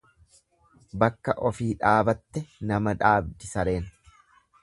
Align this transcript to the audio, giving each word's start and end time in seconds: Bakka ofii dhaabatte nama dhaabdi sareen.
Bakka 1.03 1.35
ofii 1.49 1.67
dhaabatte 1.83 2.43
nama 2.71 2.97
dhaabdi 3.03 3.53
sareen. 3.53 3.89